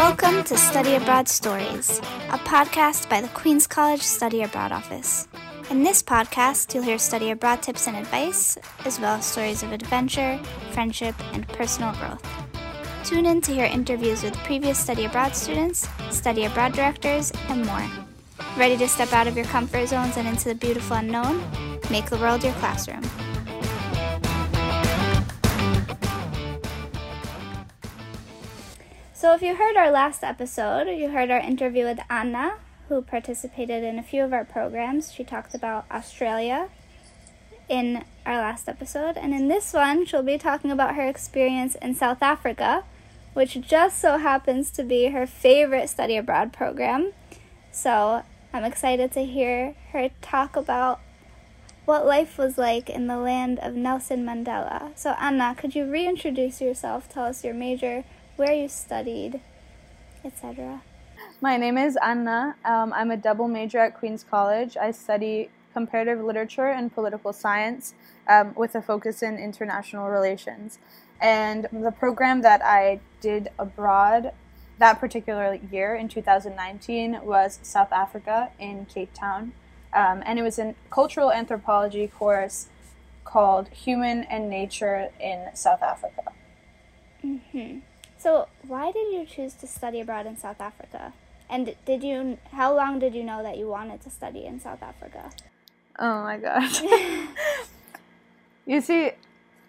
[0.00, 1.98] Welcome to Study Abroad Stories,
[2.30, 5.28] a podcast by the Queens College Study Abroad Office.
[5.68, 9.72] In this podcast, you'll hear study abroad tips and advice, as well as stories of
[9.72, 10.40] adventure,
[10.70, 12.26] friendship, and personal growth.
[13.04, 17.86] Tune in to hear interviews with previous study abroad students, study abroad directors, and more.
[18.56, 21.42] Ready to step out of your comfort zones and into the beautiful unknown?
[21.90, 23.02] Make the world your classroom.
[29.20, 32.54] So, if you heard our last episode, you heard our interview with Anna,
[32.88, 35.12] who participated in a few of our programs.
[35.12, 36.70] She talked about Australia
[37.68, 41.94] in our last episode, and in this one, she'll be talking about her experience in
[41.94, 42.84] South Africa,
[43.34, 47.12] which just so happens to be her favorite study abroad program.
[47.70, 48.22] So,
[48.54, 50.98] I'm excited to hear her talk about
[51.84, 54.96] what life was like in the land of Nelson Mandela.
[54.96, 57.06] So, Anna, could you reintroduce yourself?
[57.10, 58.04] Tell us your major
[58.40, 59.38] where you studied,
[60.24, 60.80] etc.
[61.42, 62.56] My name is Anna.
[62.64, 64.78] Um, I'm a double major at Queens College.
[64.78, 67.92] I study comparative literature and political science
[68.26, 70.78] um, with a focus in international relations.
[71.20, 74.32] And the program that I did abroad
[74.78, 79.52] that particular year in 2019 was South Africa in Cape Town.
[79.92, 82.68] Um, and it was a cultural anthropology course
[83.22, 86.32] called Human and Nature in South Africa.
[87.22, 87.80] Mm-hmm.
[88.20, 91.14] So, why did you choose to study abroad in South Africa?
[91.48, 94.82] And did you how long did you know that you wanted to study in South
[94.82, 95.30] Africa?
[95.98, 96.82] Oh my gosh.
[98.66, 99.12] you see,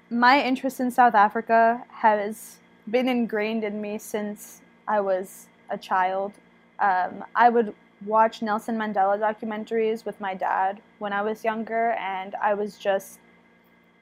[0.09, 2.57] my interest in South Africa has
[2.89, 6.33] been ingrained in me since I was a child.
[6.79, 7.73] Um, I would
[8.05, 13.19] watch Nelson Mandela documentaries with my dad when I was younger, and I was just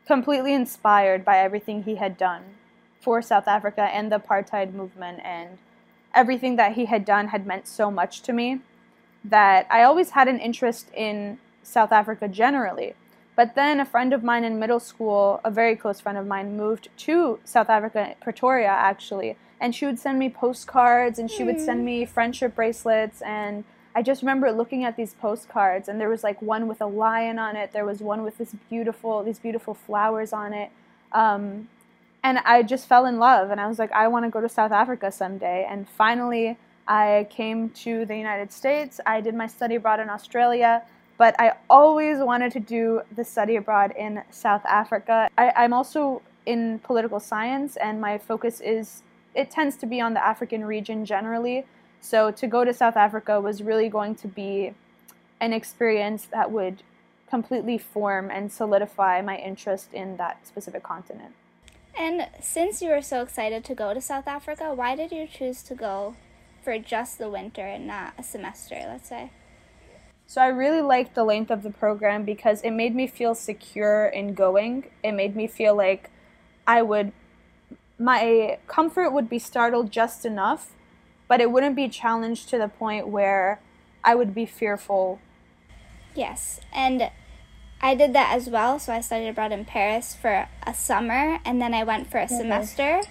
[0.08, 2.44] completely inspired by everything he had done
[3.02, 5.58] for South Africa and the apartheid movement and
[6.14, 8.60] everything that he had done had meant so much to me
[9.24, 12.94] that I always had an interest in South Africa generally.
[13.36, 16.58] But then a friend of mine in middle school, a very close friend of mine,
[16.58, 21.48] moved to South Africa, Pretoria actually, and she would send me postcards and she mm.
[21.48, 23.64] would send me friendship bracelets and
[23.96, 27.40] I just remember looking at these postcards and there was like one with a lion
[27.40, 30.72] on it, there was one with this beautiful these beautiful flowers on it.
[31.12, 31.70] Um,
[32.24, 34.50] and I just fell in love and I was like I want to go to
[34.50, 35.66] South Africa someday.
[35.70, 36.58] And finally
[36.88, 39.00] I came to the United States.
[39.06, 40.84] I did my study abroad in Australia
[41.20, 45.28] but I always wanted to do the study abroad in South Africa.
[45.38, 49.04] I, I'm also in political science and my focus is
[49.36, 51.66] it tends to be on the African region generally.
[52.00, 54.74] So to go to South Africa was really going to be
[55.42, 56.84] an experience that would
[57.30, 61.34] completely form and solidify my interest in that specific continent.
[61.98, 65.62] And since you were so excited to go to South Africa, why did you choose
[65.64, 66.16] to go
[66.64, 69.32] for just the winter and not a semester, let's say?
[70.28, 74.06] So I really liked the length of the program because it made me feel secure
[74.06, 74.92] in going.
[75.04, 76.12] It made me feel like
[76.68, 77.12] I would
[78.00, 80.72] my comfort would be startled just enough,
[81.28, 83.60] but it wouldn't be challenged to the point where
[84.04, 85.20] I would be fearful.
[86.16, 86.62] Yes.
[86.72, 87.12] And
[87.82, 88.80] I did that as well.
[88.80, 92.26] So I studied abroad in Paris for a summer and then I went for a
[92.26, 92.36] mm-hmm.
[92.36, 93.02] semester.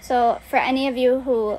[0.00, 1.58] So for any of you who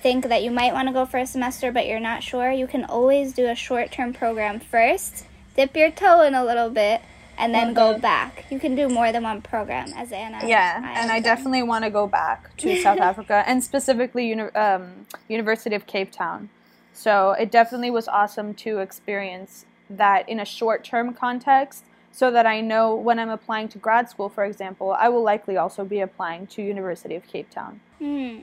[0.00, 2.66] think that you might want to go for a semester but you're not sure, you
[2.66, 5.26] can always do a short term program first,
[5.56, 7.02] dip your toe in a little bit,
[7.38, 8.44] and then go back.
[8.50, 10.46] You can do more than one program, as Anna.
[10.46, 14.54] Yeah, I and I definitely want to go back to South Africa and specifically uni-
[14.54, 16.50] um, University of Cape Town.
[16.92, 19.64] So it definitely was awesome to experience
[19.96, 24.08] that in a short term context so that I know when I'm applying to grad
[24.10, 27.80] school, for example, I will likely also be applying to University of Cape Town.
[27.98, 28.40] Hmm.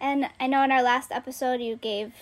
[0.00, 2.12] And I know in our last episode you gave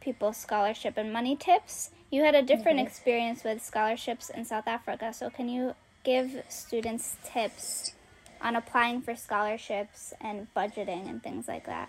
[0.00, 1.90] people scholarship and money tips.
[2.10, 2.88] You had a different mm-hmm.
[2.88, 7.94] experience with scholarships in South Africa, so can you give students tips
[8.42, 11.88] on applying for scholarships and budgeting and things like that?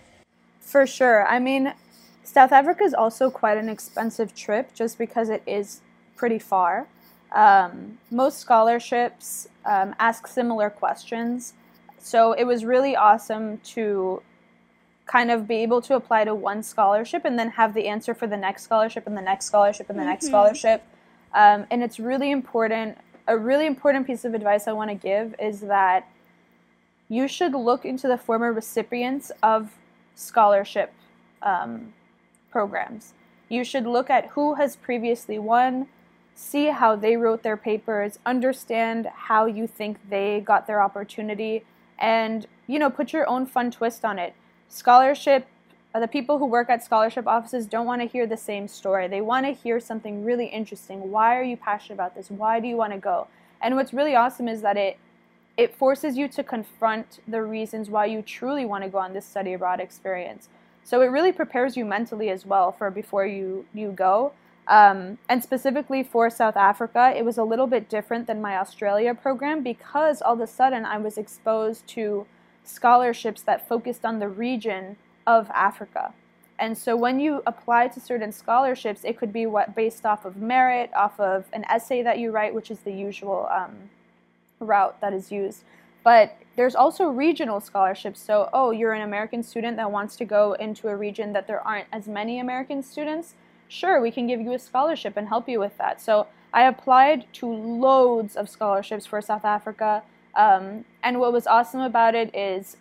[0.61, 1.27] For sure.
[1.27, 1.73] I mean,
[2.23, 5.81] South Africa is also quite an expensive trip just because it is
[6.15, 6.87] pretty far.
[7.31, 11.53] Um, most scholarships um, ask similar questions.
[11.97, 14.21] So it was really awesome to
[15.05, 18.27] kind of be able to apply to one scholarship and then have the answer for
[18.27, 20.11] the next scholarship and the next scholarship and the mm-hmm.
[20.11, 20.83] next scholarship.
[21.33, 22.97] Um, and it's really important.
[23.27, 26.07] A really important piece of advice I want to give is that
[27.09, 29.71] you should look into the former recipients of
[30.15, 30.93] scholarship
[31.41, 31.93] um,
[32.51, 33.13] programs.
[33.49, 35.87] You should look at who has previously won,
[36.35, 41.63] see how they wrote their papers, understand how you think they got their opportunity,
[41.97, 44.33] and you know, put your own fun twist on it.
[44.69, 45.47] Scholarship
[45.93, 49.07] uh, the people who work at scholarship offices don't want to hear the same story.
[49.07, 51.11] They want to hear something really interesting.
[51.11, 52.31] Why are you passionate about this?
[52.31, 53.27] Why do you want to go?
[53.61, 54.97] And what's really awesome is that it
[55.55, 59.23] it forces you to confront the reasons why you truly want to go on this
[59.23, 60.49] study abroad experience.
[60.83, 64.33] So it really prepares you mentally as well for before you you go.
[64.67, 69.13] Um, and specifically for South Africa, it was a little bit different than my Australia
[69.13, 72.25] program because all of a sudden I was exposed to
[72.63, 74.95] scholarships that focused on the region
[75.27, 76.13] of Africa.
[76.59, 80.37] And so when you apply to certain scholarships, it could be what based off of
[80.37, 83.89] merit, off of an essay that you write, which is the usual um,
[84.59, 85.63] route that is used.
[86.03, 88.21] But there's also regional scholarships.
[88.21, 91.65] So, oh, you're an American student that wants to go into a region that there
[91.65, 93.33] aren't as many American students.
[93.73, 95.99] Sure, we can give you a scholarship and help you with that.
[95.99, 100.03] So, I applied to loads of scholarships for South Africa.
[100.35, 102.77] Um, and what was awesome about it is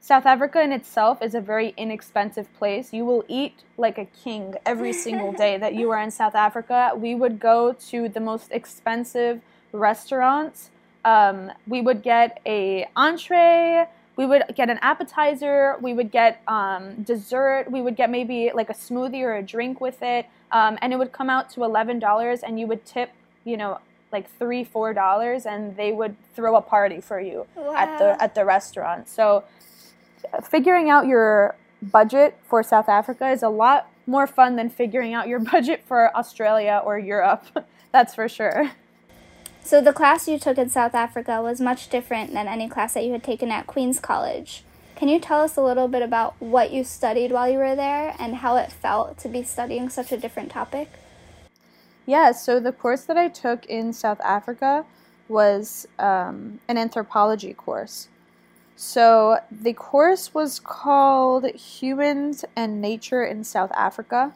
[0.00, 2.92] South Africa in itself is a very inexpensive place.
[2.92, 6.92] You will eat like a king every single day that you are in South Africa.
[6.94, 9.40] We would go to the most expensive
[9.72, 10.70] restaurants
[11.04, 17.02] um, we would get a entree we would get an appetizer we would get um,
[17.02, 20.92] dessert we would get maybe like a smoothie or a drink with it um, and
[20.92, 23.10] it would come out to $11 and you would tip
[23.44, 23.78] you know
[24.14, 27.74] like three four dollars and they would throw a party for you wow.
[27.76, 29.44] at the at the restaurant so
[30.42, 35.26] figuring out your budget for south africa is a lot more fun than figuring out
[35.28, 37.44] your budget for australia or europe
[37.92, 38.70] that's for sure
[39.64, 43.04] so, the class you took in South Africa was much different than any class that
[43.04, 44.62] you had taken at Queens College.
[44.94, 48.14] Can you tell us a little bit about what you studied while you were there
[48.18, 50.88] and how it felt to be studying such a different topic?
[52.06, 54.84] Yeah, so the course that I took in South Africa
[55.28, 58.08] was um, an anthropology course.
[58.76, 64.34] So the course was called Humans and Nature in South Africa.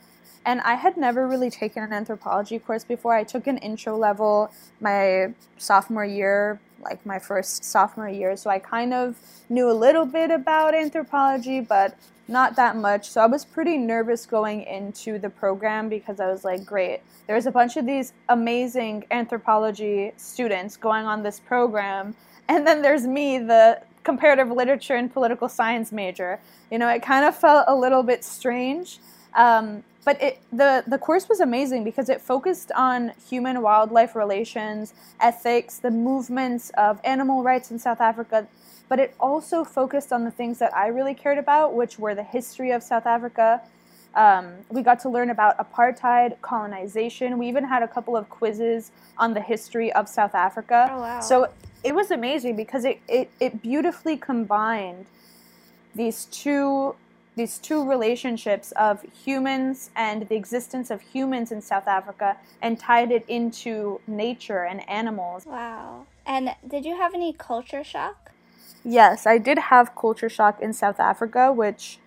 [0.48, 3.12] And I had never really taken an anthropology course before.
[3.12, 4.50] I took an intro level
[4.80, 8.34] my sophomore year, like my first sophomore year.
[8.34, 9.18] So I kind of
[9.50, 11.98] knew a little bit about anthropology, but
[12.28, 13.10] not that much.
[13.10, 17.44] So I was pretty nervous going into the program because I was like, great, there's
[17.44, 22.16] a bunch of these amazing anthropology students going on this program.
[22.48, 26.40] And then there's me, the comparative literature and political science major.
[26.70, 28.98] You know, it kind of felt a little bit strange.
[29.34, 34.94] Um, but it, the, the course was amazing because it focused on human wildlife relations,
[35.20, 38.46] ethics, the movements of animal rights in South Africa,
[38.88, 42.22] but it also focused on the things that I really cared about, which were the
[42.22, 43.60] history of South Africa.
[44.14, 47.36] Um, we got to learn about apartheid, colonization.
[47.36, 50.88] We even had a couple of quizzes on the history of South Africa.
[50.90, 51.20] Oh, wow.
[51.20, 51.50] So
[51.84, 55.04] it was amazing because it, it, it beautifully combined
[55.94, 56.94] these two
[57.38, 63.10] these two relationships of humans and the existence of humans in South Africa and tied
[63.10, 65.46] it into nature and animals.
[65.46, 66.06] Wow.
[66.26, 68.32] And did you have any culture shock?
[68.84, 71.98] Yes, I did have culture shock in South Africa, which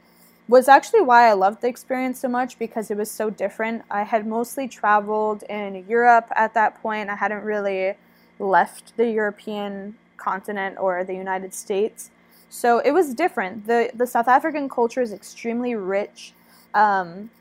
[0.48, 3.84] was actually why I loved the experience so much because it was so different.
[3.90, 7.10] I had mostly traveled in Europe at that point.
[7.10, 7.96] I hadn't really
[8.38, 12.12] left the European continent or the United States.
[12.52, 13.66] So it was different.
[13.66, 16.34] the The South African culture is extremely rich.
[16.74, 17.32] Um,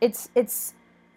[0.00, 0.74] it's it's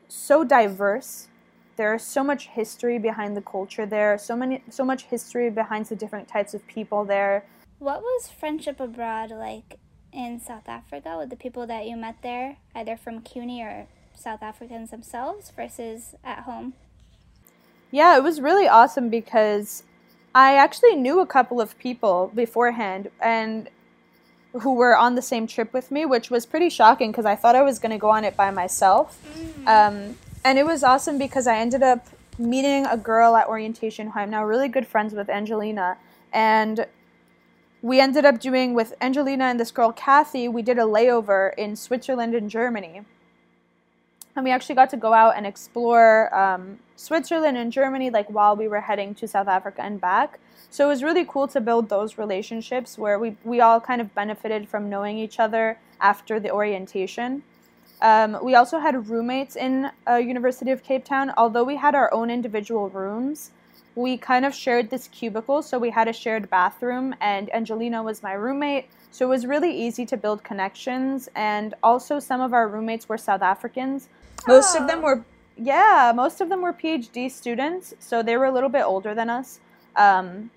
[0.07, 1.27] so diverse.
[1.75, 4.19] There is so much history behind the culture there.
[4.19, 7.43] So many so much history behind the different types of people there.
[7.79, 9.79] What was friendship abroad like
[10.13, 14.43] in South Africa with the people that you met there, either from CUNY or South
[14.43, 16.73] Africans themselves versus at home?
[17.89, 19.81] Yeah, it was really awesome because
[20.33, 23.69] I actually knew a couple of people beforehand and
[24.53, 27.55] who were on the same trip with me, which was pretty shocking because I thought
[27.55, 29.19] I was going to go on it by myself.
[29.33, 29.67] Mm-hmm.
[29.67, 32.07] Um, and it was awesome because I ended up
[32.37, 35.97] meeting a girl at orientation who I'm now really good friends with, Angelina.
[36.31, 36.87] And
[37.81, 41.75] we ended up doing with Angelina and this girl, Kathy, we did a layover in
[41.75, 43.03] Switzerland and Germany
[44.35, 48.55] and we actually got to go out and explore um, Switzerland and Germany like while
[48.55, 50.39] we were heading to South Africa and back.
[50.69, 54.13] So it was really cool to build those relationships where we we all kind of
[54.13, 57.43] benefited from knowing each other after the orientation.
[58.01, 61.33] Um, we also had roommates in uh, University of Cape Town.
[61.35, 63.51] Although we had our own individual rooms,
[63.99, 68.23] we kind of shared this cubicle, so we had a shared bathroom, and Angelina was
[68.23, 68.85] my roommate.
[69.11, 73.17] So it was really easy to build connections, and also some of our roommates were
[73.17, 74.07] South Africans,
[74.47, 74.81] most oh.
[74.81, 75.03] of them oh.
[75.03, 75.25] were,
[75.57, 79.29] yeah, most of them were PhD students, so they were a little bit older than
[79.29, 79.59] us.
[79.95, 80.51] Um,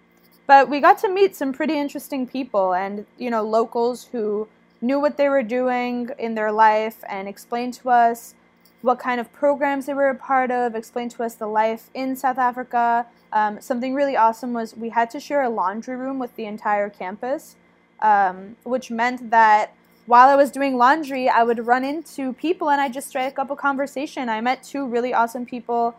[0.46, 4.48] but we got to meet some pretty interesting people and, you know, locals who
[4.80, 8.34] knew what they were doing in their life and explained to us
[8.82, 12.16] what kind of programs they were a part of, explained to us the life in
[12.16, 13.06] South Africa.
[13.32, 16.90] Um, something really awesome was we had to share a laundry room with the entire
[16.90, 17.56] campus,
[18.00, 19.74] um, which meant that
[20.06, 23.50] while I was doing laundry, I would run into people and I just strike up
[23.50, 24.28] a conversation.
[24.28, 25.96] I met two really awesome people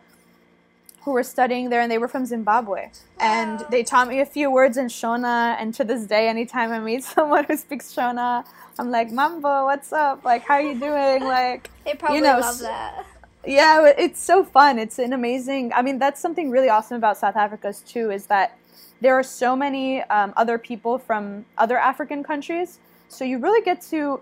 [1.04, 2.90] who were studying there and they were from Zimbabwe.
[3.18, 5.56] And they taught me a few words in Shona.
[5.58, 8.44] And to this day, anytime I meet someone who speaks Shona,
[8.78, 10.24] I'm like, Mambo, what's up?
[10.24, 11.22] Like, how are you doing?
[11.34, 13.04] Like, They probably know, love that.
[13.46, 14.78] Yeah, it's so fun.
[14.78, 15.72] It's an amazing.
[15.72, 18.56] I mean, that's something really awesome about South Africa's too is that
[19.00, 22.78] there are so many um, other people from other African countries.
[23.08, 24.20] So you really get to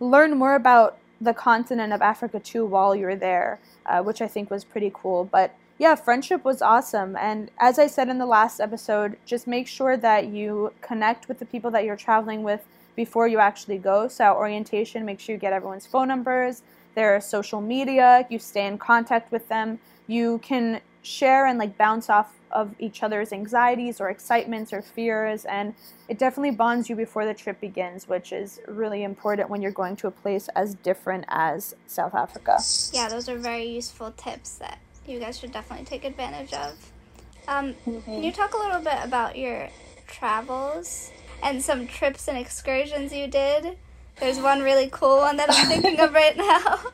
[0.00, 4.50] learn more about the continent of Africa too while you're there, uh, which I think
[4.50, 5.24] was pretty cool.
[5.24, 7.16] But yeah, friendship was awesome.
[7.16, 11.38] And as I said in the last episode, just make sure that you connect with
[11.38, 14.06] the people that you're traveling with before you actually go.
[14.06, 16.62] So, orientation, make sure you get everyone's phone numbers,
[16.94, 19.78] their social media, you stay in contact with them.
[20.06, 25.44] You can share and like bounce off of each other's anxieties or excitements or fears.
[25.44, 25.74] And
[26.08, 29.96] it definitely bonds you before the trip begins, which is really important when you're going
[29.96, 32.58] to a place as different as South Africa.
[32.92, 36.72] Yeah, those are very useful tips that you guys should definitely take advantage of.
[37.46, 39.68] Um, Can you talk a little bit about your
[40.06, 41.10] travels
[41.42, 43.76] and some trips and excursions you did?
[44.20, 46.80] There's one really cool one that I'm thinking of right now.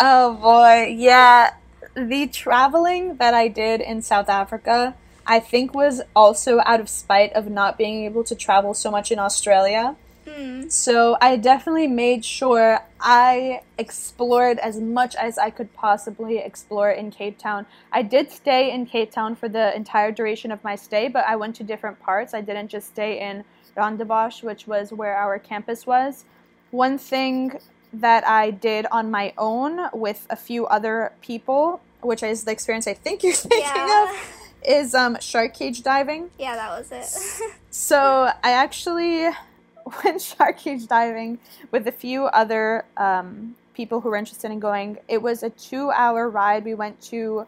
[0.00, 1.54] Oh boy, yeah.
[1.94, 7.32] The traveling that I did in South Africa, I think was also out of spite
[7.32, 9.94] of not being able to travel so much in Australia.
[10.28, 10.68] Hmm.
[10.68, 17.10] So I definitely made sure I explored as much as I could possibly explore in
[17.10, 17.66] Cape Town.
[17.92, 21.36] I did stay in Cape Town for the entire duration of my stay, but I
[21.36, 22.34] went to different parts.
[22.34, 23.44] I didn't just stay in
[23.76, 26.24] Rondebosch, which was where our campus was.
[26.70, 27.58] One thing
[27.92, 32.86] that I did on my own with a few other people, which is the experience
[32.86, 34.04] I think you're thinking Yeah.
[34.10, 36.30] of, is um, shark cage diving.
[36.38, 37.52] Yeah, that was it.
[37.70, 39.28] So I actually
[40.04, 41.40] went shark cage diving
[41.72, 44.98] with a few other um, people who were interested in going.
[45.08, 46.64] It was a two-hour ride.
[46.64, 47.46] We went to,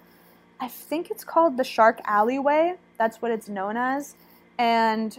[0.60, 2.74] I think it's called the Shark Alleyway.
[2.98, 4.16] That's what it's known as,
[4.58, 5.16] and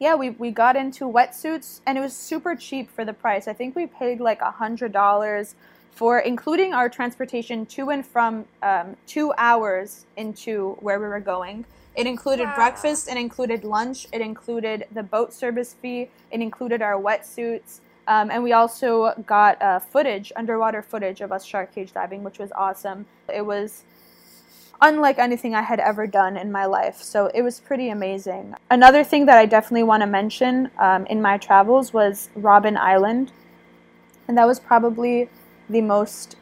[0.00, 3.46] yeah, we, we got into wetsuits and it was super cheap for the price.
[3.46, 5.54] I think we paid like a hundred dollars
[5.92, 11.66] for including our transportation to and from um, two hours into where we were going.
[11.94, 12.54] It included Wow.
[12.56, 18.30] breakfast, it included lunch, it included the boat service fee, it included our wetsuits, um,
[18.30, 22.50] and we also got uh, footage, underwater footage of us shark cage diving, which was
[22.52, 23.04] awesome.
[23.32, 23.84] It was
[24.80, 27.02] unlike anything I had ever done in my life.
[27.02, 28.54] So it was pretty amazing.
[28.70, 33.32] Another thing that I definitely want to mention um, in my travels was Robben Island.
[34.26, 35.28] And that was probably
[35.68, 36.36] the most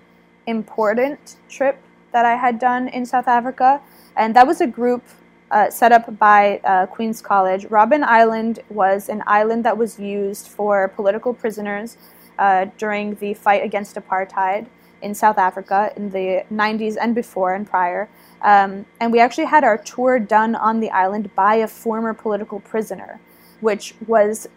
[0.47, 1.80] important trip
[2.12, 3.80] that I had done in South Africa.
[4.16, 5.02] And that was a group
[5.50, 7.66] uh, set up by uh, Queens College.
[7.66, 11.97] Robben Island was an island that was used for political prisoners
[12.38, 14.66] uh, during the fight against apartheid
[15.02, 18.09] in South Africa in the 90s and before and prior.
[18.43, 22.61] Um, and we actually had our tour done on the island by a former political
[22.61, 23.21] prisoner,
[23.61, 24.49] which was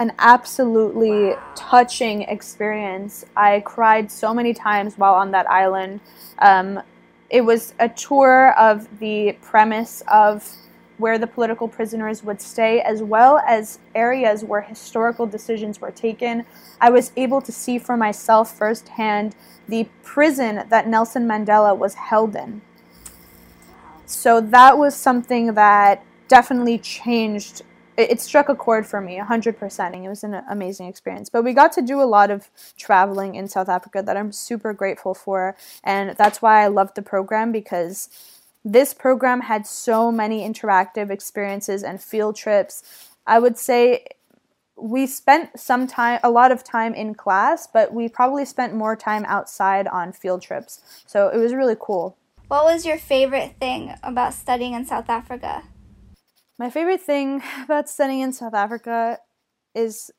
[0.00, 1.42] an absolutely Wow.
[1.54, 3.24] touching experience.
[3.36, 6.00] I cried so many times while on that island.
[6.38, 6.80] Um,
[7.30, 10.44] it was a tour of the premise of
[10.98, 16.46] where the political prisoners would stay, as well as areas where historical decisions were taken.
[16.80, 19.34] I was able to see for myself firsthand
[19.68, 22.62] the prison that Nelson Mandela was held in.
[24.06, 27.62] So that was something that definitely changed.
[27.96, 30.04] It, struck a chord for me, 100%.
[30.04, 31.30] It was an amazing experience.
[31.30, 34.72] But we got to do a lot of traveling in South Africa that I'm super
[34.72, 35.56] grateful for.
[35.84, 38.08] And that's why I loved the program because
[38.64, 42.82] this program had so many interactive experiences and field trips.
[43.26, 44.06] I would say
[44.76, 48.96] we spent some time, a lot of time in class, but we probably spent more
[48.96, 50.80] time outside on field trips.
[51.06, 52.16] So it was really cool.
[52.48, 55.64] what was your favorite thing about studying in South Africa?
[56.58, 59.18] My favorite thing about studying in South Africa
[59.74, 60.10] is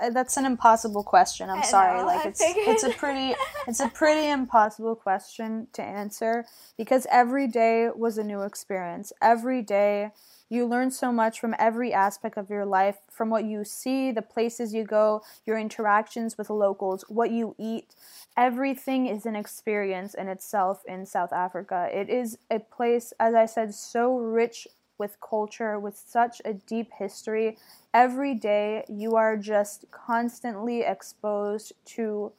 [0.00, 1.50] Uh, that's an impossible question.
[1.50, 1.98] I'm sorry.
[1.98, 3.34] know, like I it's it's a pretty
[3.66, 6.44] it's a pretty impossible question to answer
[6.76, 9.12] because every day was a new experience.
[9.20, 10.10] Every day
[10.50, 14.20] you learn so much from every aspect of your life, from what you see, the
[14.20, 17.94] places you go, your interactions with locals, what you eat.
[18.36, 21.88] Everything is an experience in itself in South Africa.
[21.92, 24.66] It is a place, as I said, so rich
[25.00, 27.58] with culture, with such a deep history.
[27.92, 32.32] Every day, you are just constantly exposed to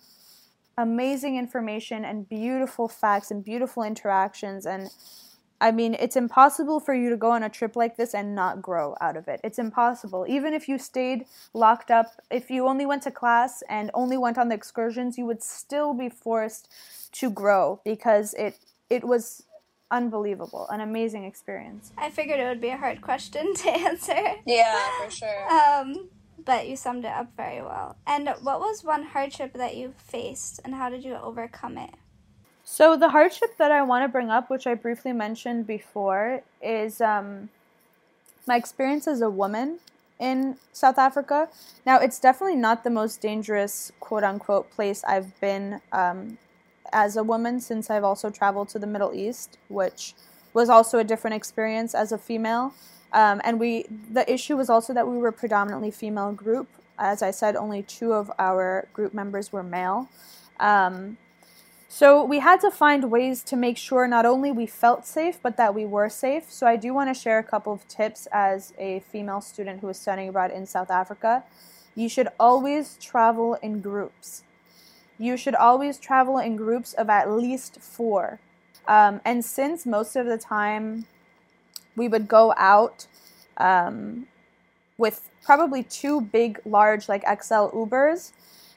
[0.77, 4.65] amazing information and beautiful facts and beautiful interactions.
[4.65, 4.89] And
[5.59, 8.61] I mean, it's impossible for you to go on a trip like this and not
[8.61, 9.41] grow out of it.
[9.43, 10.25] It's impossible.
[10.27, 14.37] Even if you stayed locked up, if you only went to class and only went
[14.37, 16.67] on the excursions, you would still be forced
[17.13, 18.57] to grow because it
[18.89, 19.43] it was
[19.91, 21.91] unbelievable, an amazing experience.
[21.97, 24.35] I figured it would be a hard question to answer.
[24.45, 25.51] Yeah, for sure.
[25.51, 26.09] Um,
[26.43, 27.97] but you summed it up very well.
[28.07, 31.91] And what was one hardship that you faced, and how did you overcome it?
[32.63, 37.01] So the hardship that I want to bring up, which I briefly mentioned before, is
[37.01, 37.49] um,
[38.47, 39.79] my experience as a woman
[40.19, 41.49] in South Africa.
[41.85, 46.37] Now, it's definitely not the most dangerous, quote unquote, place I've been um,
[46.91, 50.13] as a woman since I've also traveled to the Middle East, which
[50.53, 52.73] was also a different experience as a female.
[53.13, 56.67] Um, and we, the issue was also that we were predominantly female group.
[56.97, 60.09] As I said, only two of our group members were male.
[60.59, 61.17] Um,
[61.89, 65.57] so we had to find ways to make sure not only we felt safe, but
[65.57, 66.49] that we were safe.
[66.49, 69.89] So I do want to share a couple of tips as a female student who
[69.89, 71.43] is studying abroad in South Africa.
[71.93, 74.43] You should always travel in groups.
[75.21, 78.39] You should always travel in groups of at least four.
[78.87, 81.05] Um, and since most of the time
[81.95, 83.05] we would go out
[83.57, 84.25] um,
[84.97, 88.31] with probably two big, large, like XL Ubers,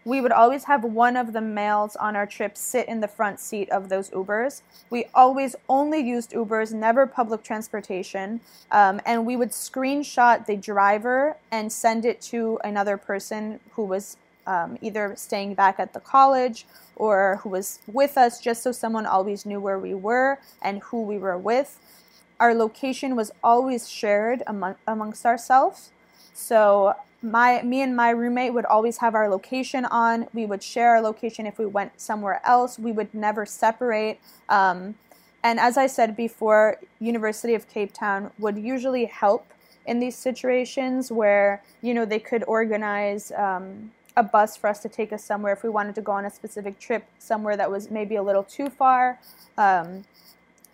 [0.05, 3.41] we would always have one of the males on our trip sit in the front
[3.41, 4.61] seat of those Ubers.
[4.91, 8.43] We always only used Ubers, never public transportation.
[8.71, 14.19] Um, and we would screenshot the driver and send it to another person who was
[14.47, 19.07] um, either staying back at the college or who was with us, just so someone
[19.07, 21.79] always knew where we were and who we were with.
[22.41, 25.91] Our location was always shared among, amongst ourselves.
[26.33, 30.29] So my me and my roommate would always have our location on.
[30.35, 32.79] We would share our location if we went somewhere else.
[32.79, 34.21] We would never separate.
[34.49, 34.97] Um,
[35.43, 39.47] and as I said before, University of Cape Town would usually help
[39.87, 44.89] in these situations where you know they could organize um, a bus for us to
[44.89, 47.91] take us somewhere if we wanted to go on a specific trip somewhere that was
[47.91, 49.19] maybe a little too far.
[49.59, 50.05] Um,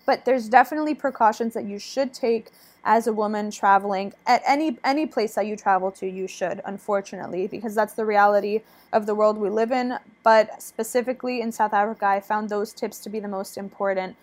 [0.06, 2.50] but there's definitely precautions that you should take
[2.84, 7.46] as a woman traveling at any any place that you travel to you should unfortunately
[7.46, 12.06] because that's the reality of the world we live in but specifically in south africa
[12.06, 14.16] i found those tips to be the most important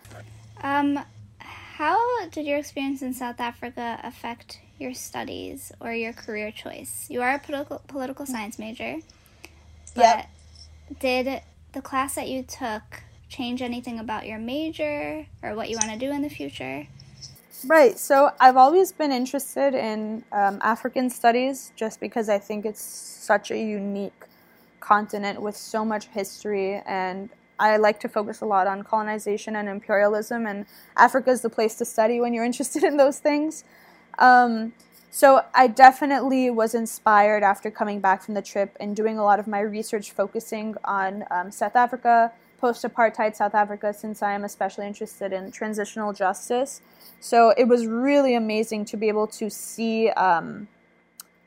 [0.64, 1.00] um,
[1.40, 7.22] how did your experience in south africa affect your studies or your career choice you
[7.22, 8.98] are a political political science major
[9.96, 10.30] but Yep.
[11.00, 11.42] did
[11.74, 15.98] the class that you took change anything about your major or what you want to
[15.98, 16.88] do in the future
[17.66, 17.98] Right.
[17.98, 23.52] So I've always been interested in um, African studies just because I think it's such
[23.52, 24.26] a unique
[24.80, 26.82] continent with so much history.
[26.86, 30.46] And I like to focus a lot on colonization and imperialism.
[30.46, 33.64] And Africa is the place to study when you're interested in those things.
[34.20, 34.74] Um,
[35.10, 39.40] so I definitely was inspired after coming back from the trip and doing a lot
[39.40, 44.44] of my research focusing on um, South Africa, post apartheid South Africa, since I am
[44.44, 46.82] especially interested in transitional justice.
[47.20, 50.68] So it was really amazing to be able to see um,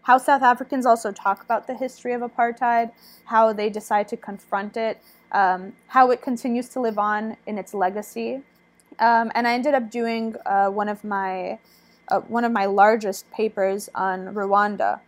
[0.02, 2.90] how South Africans also talk about the history of apartheid,
[3.26, 5.00] how they decide to confront it,
[5.32, 8.42] um, how it continues to live on in its legacy.
[8.98, 11.58] Um, and I ended up doing uh, one of my
[12.10, 15.00] uh, one of my largest papers on Rwanda,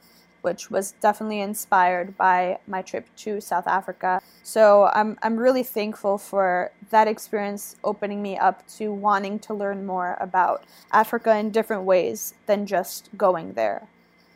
[0.43, 4.21] which was definitely inspired by my trip to South Africa.
[4.43, 9.87] So I'm, I'm really thankful for that experience opening me up to wanting to learn
[9.87, 13.89] more about Africa in different ways than just going there.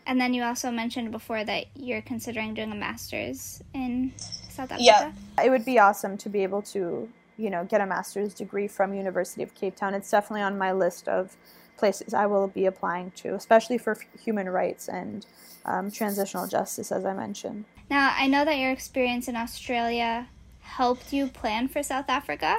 [0.09, 4.13] and then you also mentioned before that you're considering doing a master's in
[4.49, 5.45] south africa Yeah.
[5.45, 8.95] It would be awesome to be able to, you know, get a master's degree from
[8.95, 9.93] University of Cape Town.
[9.95, 11.37] It's definitely on my list of
[11.77, 15.27] places I will be applying to, especially for f- human rights and
[15.65, 17.65] um, transitional justice, as I mentioned.
[17.91, 20.29] Now, I know that your experience in Australia
[20.61, 22.59] helped you plan for South Africa,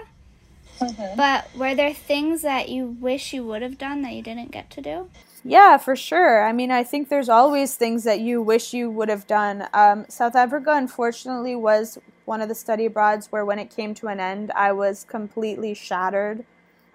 [1.16, 4.70] but were there things that you wish you would have done that you didn't get
[4.72, 5.10] to do?
[5.44, 6.44] Yeah, for sure.
[6.44, 9.68] I mean, I think there's always things that you wish you would have done.
[9.74, 14.08] Um, South Africa, unfortunately, was one of the study abroads where, when it came to
[14.08, 16.46] an end, I was completely shattered.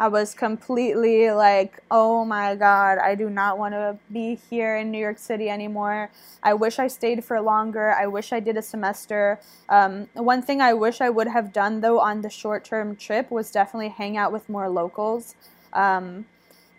[0.03, 4.91] I was completely like, oh my God, I do not want to be here in
[4.91, 6.11] New York City anymore.
[6.43, 7.93] I wish I stayed for longer.
[7.93, 9.39] I wish I did a semester.
[9.69, 13.31] Um, one thing I wish I would have done, though, on the short term trip
[13.31, 15.37] was definitely hang out with more locals.
[15.73, 16.25] Um,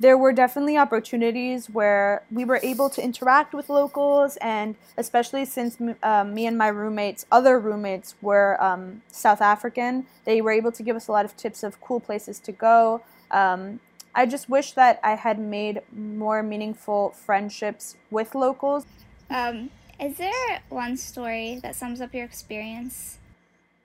[0.01, 5.77] there were definitely opportunities where we were able to interact with locals, and especially since
[6.01, 10.83] uh, me and my roommates, other roommates, were um, South African, they were able to
[10.83, 13.01] give us a lot of tips of cool places to go.
[13.33, 13.79] Um,
[14.15, 18.85] I just wish that I had made more meaningful friendships with locals.
[19.29, 23.17] Um, is there one story that sums up your experience?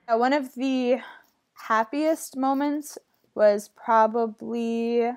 [0.07, 0.99] Uh, one of the
[1.67, 2.97] happiest moments
[3.33, 5.09] was probably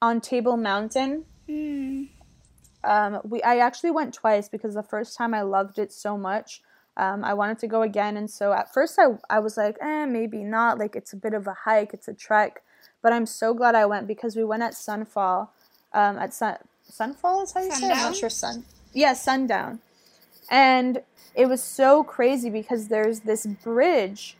[0.00, 1.24] on Table Mountain.
[1.48, 2.08] Mm.
[2.84, 6.62] Um, we I actually went twice because the first time I loved it so much.
[6.96, 10.06] Um, I wanted to go again, and so at first I I was like, eh,
[10.06, 10.78] maybe not.
[10.78, 12.62] Like it's a bit of a hike, it's a trek,
[13.02, 15.48] but I'm so glad I went because we went at sunfall.
[15.92, 16.56] Um, at sun
[16.90, 17.80] sunfall is how you sundown?
[17.80, 17.86] say.
[17.86, 17.92] It?
[17.92, 18.64] I'm not sure sun.
[18.92, 19.80] Yeah, sundown,
[20.50, 21.02] and
[21.34, 24.36] it was so crazy because there's this bridge,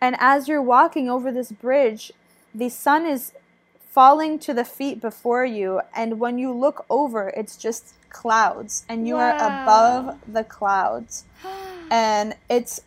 [0.00, 2.12] and as you're walking over this bridge,
[2.54, 3.32] the sun is
[3.80, 9.06] falling to the feet before you, and when you look over, it's just clouds, and
[9.06, 9.20] you wow.
[9.20, 11.24] are above the clouds.
[11.90, 12.80] and it's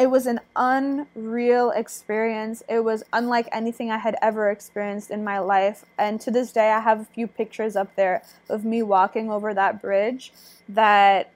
[0.00, 2.62] it was an unreal experience.
[2.68, 5.84] It was unlike anything I had ever experienced in my life.
[5.98, 9.54] And to this day, I have a few pictures up there of me walking over
[9.54, 10.32] that bridge
[10.68, 11.30] that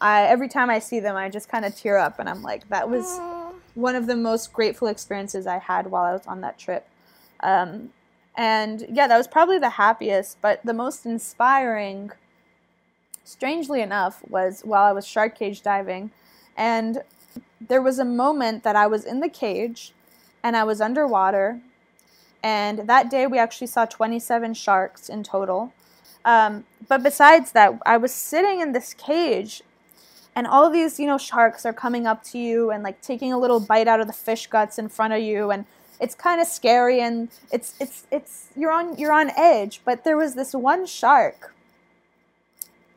[0.00, 2.68] I every time I see them, I just kind of tear up and I'm like,
[2.68, 3.54] that was Aww.
[3.74, 6.86] one of the most grateful experiences I had while I was on that trip.
[7.40, 7.90] Um,
[8.36, 12.10] and yeah, that was probably the happiest, but the most inspiring,
[13.24, 16.10] strangely enough, was while I was shark cage diving.
[16.56, 17.02] And
[17.60, 19.92] there was a moment that I was in the cage
[20.42, 21.60] and I was underwater.
[22.42, 25.72] And that day we actually saw 27 sharks in total.
[26.24, 29.62] Um, but besides that, I was sitting in this cage
[30.34, 33.38] and all these, you know, sharks are coming up to you and like taking a
[33.38, 35.50] little bite out of the fish guts in front of you.
[35.50, 35.64] And
[36.00, 40.16] it's kind of scary and it's it's it's you're on you're on edge but there
[40.16, 41.54] was this one shark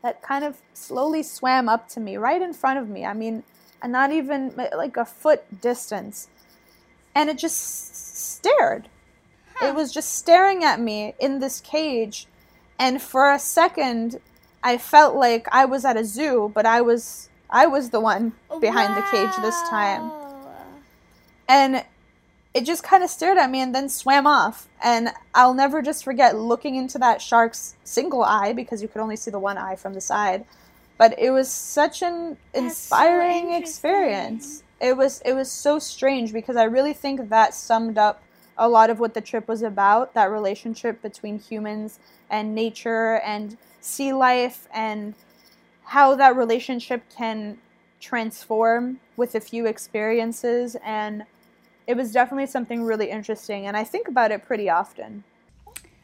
[0.02, 3.44] that kind of slowly swam up to me right in front of me i mean
[3.88, 6.28] not even uh, like a foot distance
[7.16, 8.88] and it just stared
[9.56, 9.68] huh.
[9.68, 12.28] it was just staring at me in this cage
[12.78, 14.20] and for a second
[14.64, 18.34] i felt like i was at a zoo but i was i was the one
[18.60, 18.96] behind wow.
[18.96, 20.12] the cage this time
[21.48, 21.84] and
[22.54, 24.68] it just kind of stared at me and then swam off.
[24.84, 29.16] And I'll never just forget looking into that shark's single eye because you could only
[29.16, 30.46] see the one eye from the side.
[31.00, 34.64] But it was such an inspiring so experience.
[34.80, 38.22] It was it was so strange because I really think that summed up
[38.58, 43.58] a lot of what the trip was about, that relationship between humans and nature and
[43.80, 45.16] sea life and
[45.86, 47.58] how that relationship can
[48.02, 51.24] transform with a few experiences and
[51.88, 55.24] it was definitely something really interesting, and I think about it pretty often.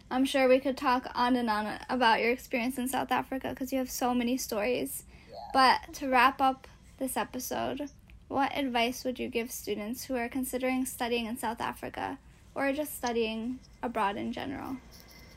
[0.10, 3.72] I'm sure we could talk on and on about your experience in South Africa because
[3.72, 5.04] you have so many stories.
[5.30, 5.38] Yeah.
[5.54, 6.68] But to wrap up
[7.00, 7.90] this episode,
[8.28, 12.20] what advice would you give students who are considering studying in South Africa
[12.54, 14.78] or just studying abroad in general?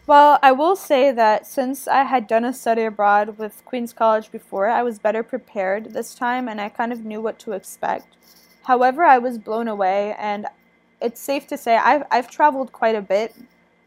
[0.07, 4.31] Well, I will say that since I had done a study abroad with Queens College
[4.31, 8.17] before, I was better prepared this time and I kind of knew what to expect.
[8.63, 10.47] However, I was blown away, and
[11.01, 13.35] it's safe to say I've, I've traveled quite a bit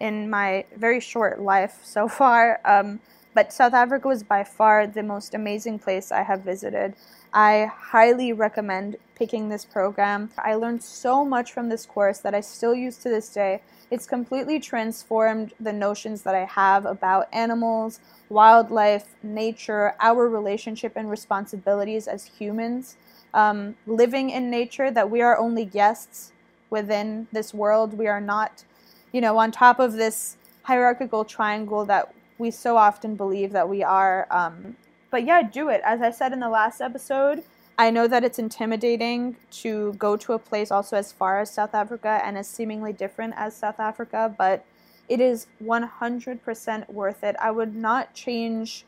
[0.02, 2.60] in my very short life so far.
[2.66, 3.00] Um,
[3.34, 6.96] but South Africa was by far the most amazing place I have visited.
[7.34, 10.30] I highly recommend picking this program.
[10.38, 13.62] I learned so much from this course that I still use to this day.
[13.90, 21.10] It's completely transformed the notions that I have about animals, wildlife, nature, our relationship and
[21.10, 22.98] responsibilities as humans
[23.34, 26.32] um, living in nature, that we are only guests
[26.70, 27.98] within this world.
[27.98, 28.64] We are not,
[29.12, 33.84] you know, on top of this hierarchical triangle that we so often believe that we
[33.84, 34.28] are.
[34.32, 34.76] Um,
[35.10, 35.82] but yeah, do it.
[35.84, 37.43] As I said in the last episode,
[37.78, 41.74] I know that it's intimidating to go to a place also as far as South
[41.74, 44.65] Africa and as seemingly different as South Africa, but
[45.10, 47.36] it is 100% worth it.
[47.39, 48.86] I would not change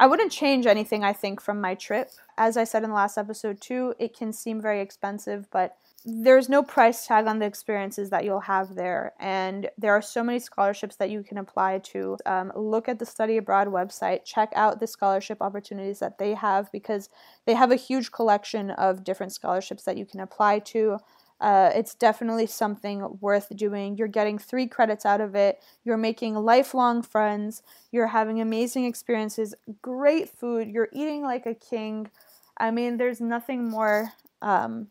[0.00, 2.10] I wouldn't change anything I think from my trip.
[2.38, 6.48] As I said in the last episode too, it can seem very expensive, but there's
[6.48, 9.12] no price tag on the experiences that you'll have there.
[9.20, 12.16] And there are so many scholarships that you can apply to.
[12.24, 16.72] Um, look at the Study Abroad website, check out the scholarship opportunities that they have
[16.72, 17.10] because
[17.44, 20.96] they have a huge collection of different scholarships that you can apply to.
[21.40, 23.96] Uh, it's definitely something worth doing.
[23.96, 25.62] You're getting three credits out of it.
[25.84, 27.62] You're making lifelong friends.
[27.90, 30.68] You're having amazing experiences, great food.
[30.68, 32.10] You're eating like a king.
[32.58, 34.88] I mean, there's nothing more um,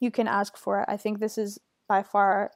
[0.00, 0.88] you can ask for.
[0.90, 1.58] I think this is
[1.88, 2.52] by far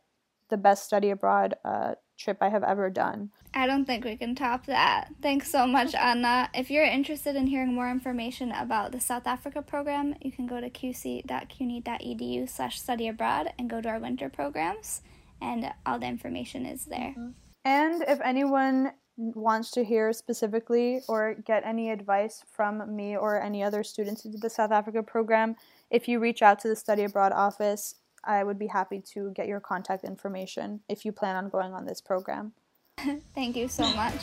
[0.49, 3.31] the best study abroad uh, trip I have ever done.
[3.55, 5.09] I don't think we can top that.
[5.23, 6.51] Thanks so much, Anna.
[6.55, 10.61] If you're interested in hearing more information about the South Africa program, you can go
[10.61, 15.01] to qc.cuny.edu slash study abroad and go to our winter programs,
[15.41, 17.15] and all the information is there.
[17.17, 17.31] Mm-hmm.
[17.65, 23.63] And if anyone wants to hear specifically or get any advice from me or any
[23.63, 25.57] other students who did the South Africa program,
[25.91, 27.95] if you reach out to the Study Abroad office,
[28.27, 31.87] I would be happy to get your contact information if you plan on going on
[31.87, 32.53] this program.
[33.35, 34.21] Thank you so much.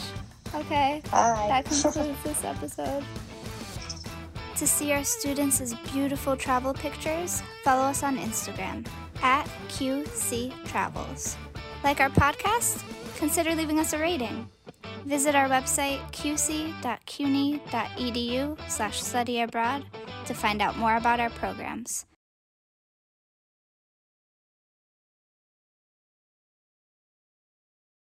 [0.54, 1.46] Okay, Bye.
[1.48, 3.04] that concludes this episode.
[4.58, 8.86] To see our students' beautiful travel pictures, follow us on Instagram
[9.22, 11.36] at QC Travels.
[11.84, 12.84] Like our podcast?
[13.18, 14.48] Consider leaving us a rating.
[15.06, 16.80] Visit our website qc.cuny.edu
[18.70, 19.86] slash study abroad
[20.26, 22.06] to find out more about our programs.